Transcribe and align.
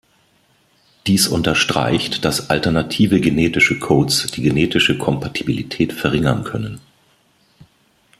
Dies 1.05 1.27
unterstreicht, 1.27 2.25
dass 2.25 2.49
alternative 2.49 3.21
genetische 3.21 3.77
Codes 3.77 4.25
die 4.31 4.41
genetische 4.41 4.97
Kompatibilität 4.97 5.93
verringern 5.93 6.43
können. 6.43 6.81